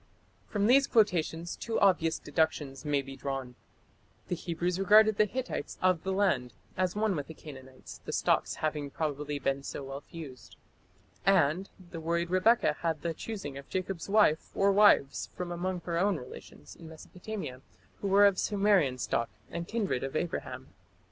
[0.51, 3.53] "From these quotations two obvious deductions may be drawn:
[4.29, 8.55] the Hebrews regarded the Hittites "of the land" as one with the Canaanites, the stocks
[8.55, 10.55] having probably been so well fused,
[11.23, 15.99] and the worried Rebekah had the choosing of Jacob's wife or wives from among her
[15.99, 17.61] own relations in Mesopotamia
[17.99, 20.69] who were of Sumerian stock and kindred of Abraham.